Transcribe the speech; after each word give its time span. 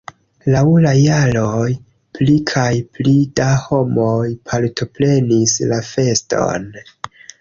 Laŭ 0.53 0.61
la 0.85 0.93
jaroj 0.99 1.67
pli 2.19 2.37
kaj 2.51 2.71
pli 2.99 3.13
da 3.41 3.49
homoj 3.67 4.25
partoprenis 4.53 5.55
la 5.73 5.79
feston. 5.93 6.67